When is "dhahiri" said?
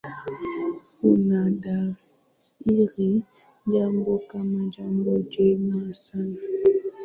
1.49-3.23